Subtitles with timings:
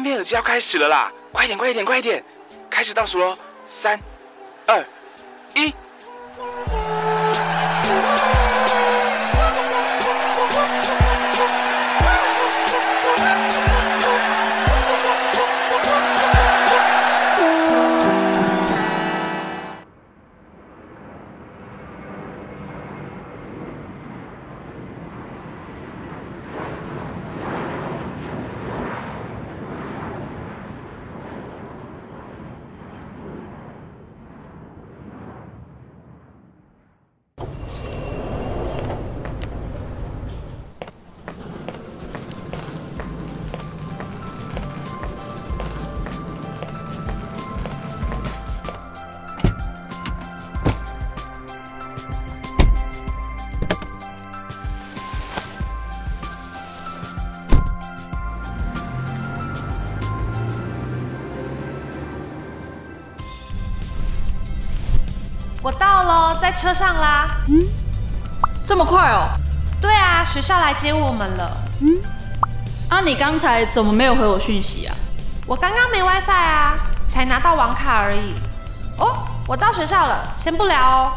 [0.00, 1.12] 单边耳机要开始了啦！
[1.30, 2.24] 快点，快点，快点！
[2.70, 4.00] 开始倒数喽，三、
[4.66, 4.82] 二、
[5.54, 5.74] 一。
[66.50, 67.36] 在车上啦。
[68.64, 69.28] 这么快哦？
[69.80, 71.56] 对啊，学校来接我们了。
[71.80, 71.94] 嗯
[72.88, 74.94] 啊，你刚才怎么没有回我讯息啊？
[75.46, 76.74] 我刚刚没 WiFi 啊，
[77.06, 78.34] 才拿到网卡而已。
[78.98, 81.12] 哦，我到学校了，先不聊哦。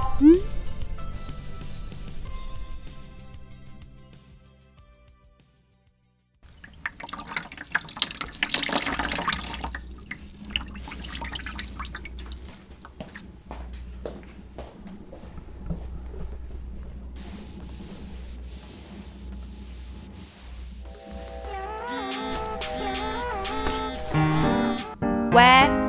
[25.33, 25.41] 喂，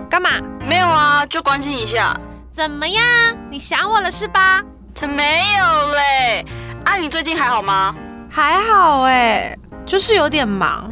[0.09, 0.31] 干嘛？
[0.67, 2.19] 没有啊，就关心一下。
[2.51, 3.05] 怎么样？
[3.51, 4.63] 你想我了是吧？
[4.95, 6.47] 这没有嘞！
[6.87, 7.95] 啊，你最近还好吗？
[8.31, 10.91] 还好哎，就是有点忙。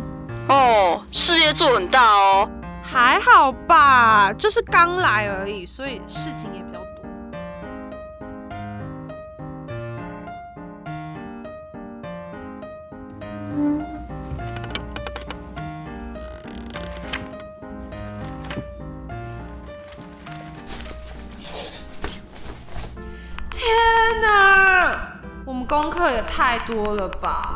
[0.51, 2.47] 哦，事业做很大哦。
[2.83, 7.09] 还好吧，就是刚来而已，所以事情也比较多。
[25.73, 27.55] 功课也太多了吧？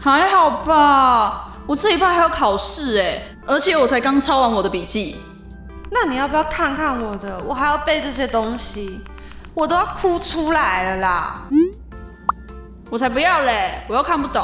[0.00, 5.16] 还好吧，我这一拜还有考试哎，而且我才刚抄完我的笔记。
[5.90, 7.38] 那你要不要看看我的？
[7.44, 9.04] 我还要背这些东西，
[9.52, 11.42] 我都要哭出来了啦！
[12.88, 14.42] 我才不要嘞，我又看不懂。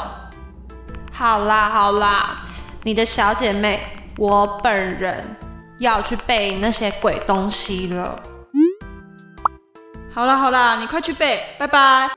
[1.11, 2.43] 好啦好啦，
[2.83, 3.81] 你的小姐妹，
[4.19, 5.35] 我本人
[5.79, 8.19] 要去背那些鬼东西了。
[10.15, 12.11] 好啦好啦，你快去背，拜拜。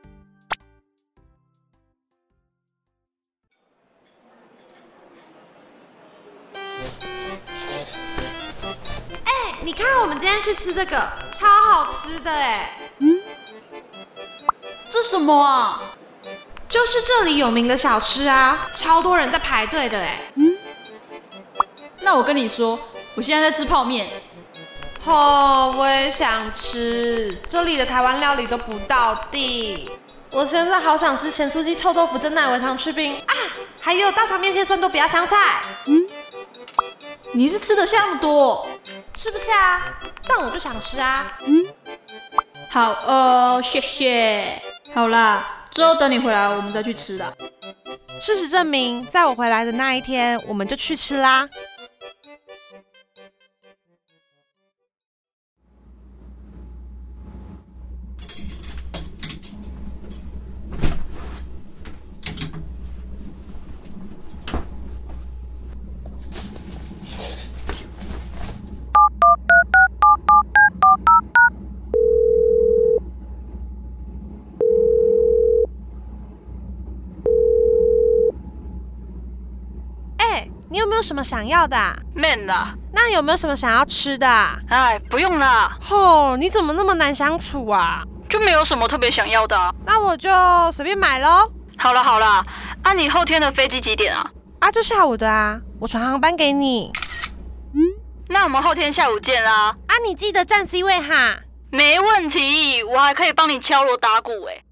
[9.25, 12.79] 哎、你看我们今天去吃这个，超好吃的哎！
[14.91, 15.81] 这什么啊？
[16.69, 20.21] 就是这里有名的小吃啊，超多人在排队的哎。
[22.03, 22.79] 那我跟你说，
[23.15, 24.07] 我现在在吃泡面。
[25.07, 29.89] 哦，我也想吃，这里的台湾料理都不到地。
[30.33, 33.35] 我现在好想吃咸酥鸡、臭豆腐、蒸奶维糖去冰啊，
[33.81, 35.63] 还有大肠面线蒜都不要香菜，
[37.33, 38.67] 你是吃得下那么多？
[39.15, 39.95] 吃不下啊，
[40.29, 41.39] 但我就想吃啊。
[42.69, 44.61] 好哦，谢谢。
[44.93, 47.33] 好啦，之后等你回来，我们再去吃啦。
[48.21, 51.49] 事实证明，在我回来的那一天，我们就去吃啦。
[80.69, 84.59] 你有没有什么想要的、啊？man 啦，那有没有什么想要吃的、啊？
[84.69, 88.03] 哎，不用啦，哦，你怎么那么难相处啊？
[88.29, 89.73] 就没有什么特别想要的啊。
[89.85, 90.29] 那我就
[90.73, 91.53] 随便买喽。
[91.79, 92.45] 好了好了，
[92.83, 94.29] 啊，你后天的飞机几点啊？
[94.59, 96.93] 啊，就下午的啊，我传航班给你。
[98.29, 99.77] 那我们后天下午见啦。
[99.87, 101.37] 啊，你记得站 C 位哈。
[101.71, 104.63] 没问题，我还可以帮你敲锣打鼓哎。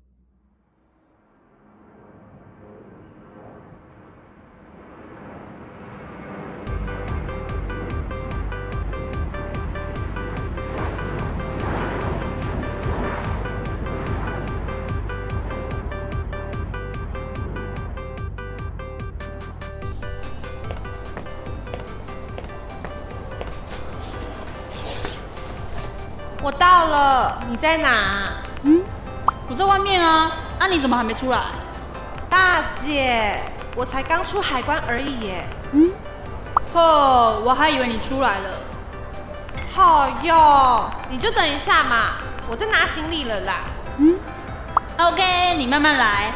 [26.45, 28.35] 我到了，你在哪？
[28.65, 28.83] 嗯
[29.49, 31.41] 我在外面啊，啊你怎么还没出来？
[32.29, 33.41] 大姐，
[33.75, 35.47] 我才刚出海关而已耶。
[35.73, 35.91] 嗯
[36.75, 38.51] 哦，我还以为你出来了。
[39.75, 42.17] 好哟，你就等一下嘛，
[42.47, 43.55] 我在拿行李了啦。
[43.97, 44.19] 嗯
[44.99, 46.31] OK，你慢慢来。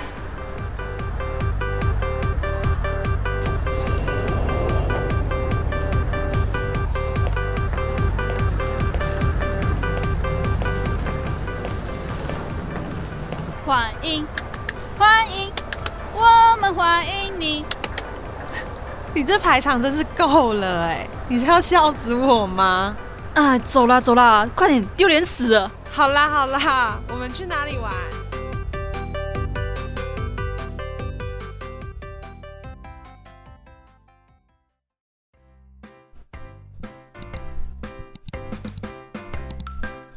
[19.29, 22.97] 这排场真是够了哎，你是要笑死我吗？
[23.35, 25.71] 啊，走啦走啦，快点，丢脸死了！
[25.93, 27.93] 好啦好啦，我们去哪里玩？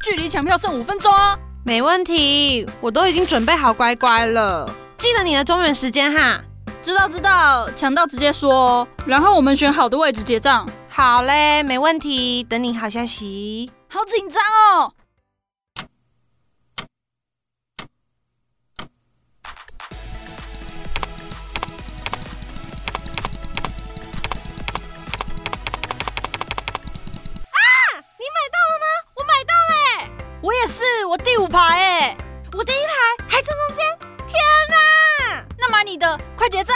[0.00, 1.38] 距离抢票剩五分钟哦。
[1.66, 4.74] 没问题，我都已经准备好乖乖了。
[4.96, 6.42] 记得你的中原时间哈。
[6.82, 10.68] 知道知道，抢到直接说哦，然后我们选好的位置结账。
[10.88, 13.70] 好嘞，没问题，等你好消息。
[13.88, 14.92] 好紧张哦！
[36.42, 36.74] 快结账！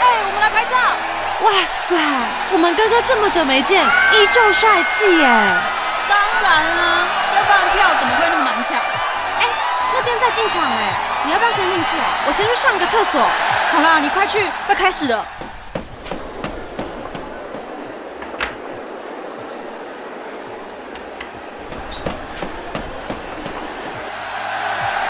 [0.00, 0.76] 哎，我们来拍照。
[1.44, 1.94] 哇塞，
[2.50, 5.26] 我们哥哥这么久没见，依旧帅气耶！
[6.08, 7.04] 当然啊，
[7.36, 8.78] 要不然票怎么会那么难抢？
[9.38, 9.44] 哎，
[9.92, 10.94] 那边在进场哎，
[11.26, 12.08] 你要不要先进去啊？
[12.26, 13.20] 我先去上个厕所。
[13.70, 15.26] 好啦，你快去，要开始了。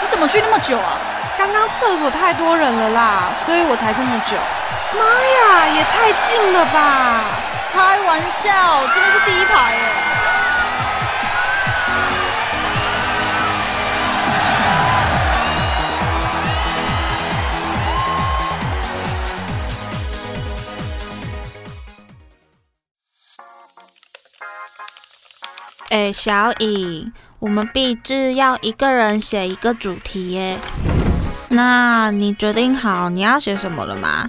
[0.03, 0.99] 你怎么去那么久啊？
[1.39, 4.37] 刚刚厕所太多人了啦，所以我才这么久。
[4.97, 7.21] 妈呀，也太近了吧！
[7.73, 10.01] 开玩笑，真的是第一排哎。
[25.91, 30.59] 哎，小颖，我们毕志要一个人写一个主题耶。
[31.51, 34.29] 那你决定好你要写什么了吗？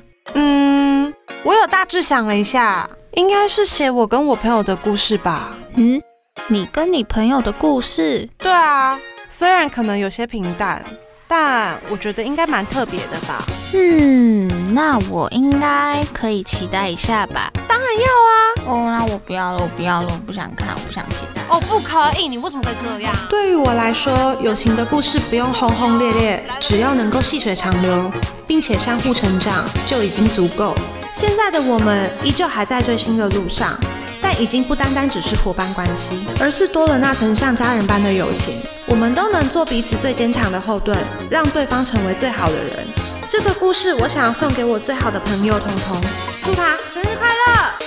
[1.75, 5.51] 大致想了一下，应该是写我跟我朋友的故事吧。
[5.73, 6.01] 嗯，
[6.47, 8.25] 你跟你朋友的故事？
[8.37, 8.97] 对啊，
[9.27, 10.81] 虽然可能有些平淡，
[11.27, 13.43] 但我觉得应该蛮特别的吧。
[13.73, 17.51] 嗯，那我应该可以期待一下吧。
[17.67, 18.37] 当然要啊！
[18.67, 21.41] 哦，那我不要了，我不要了，我不想看，我不想期待。
[21.49, 22.29] 哦，不可以！
[22.29, 23.13] 你为什么会这样？
[23.29, 28.09] 对于我来说，友情的故事不用轰轰烈烈，只要能够细水长流，
[28.47, 30.73] 并且相互成长，就已经足够。
[31.15, 33.79] 现在的我们依旧还在追星的路上，
[34.21, 38.61] 但已经不单单只是伙伴关系，而是多了那层像家人般的友情。
[38.85, 40.97] 我们都能做彼此最坚强的后盾，
[41.31, 42.85] 让对方成为最好的人。
[43.29, 46.01] 这个故事我想要送给我最好的朋友彤彤，
[46.43, 47.84] 祝他生日快乐！